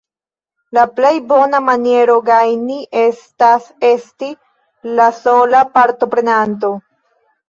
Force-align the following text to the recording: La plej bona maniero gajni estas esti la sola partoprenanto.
La 0.75 0.83
plej 0.99 1.09
bona 1.31 1.57
maniero 1.65 2.15
gajni 2.29 2.77
estas 3.01 3.67
esti 3.89 4.31
la 5.01 5.11
sola 5.19 5.61
partoprenanto. 5.77 6.73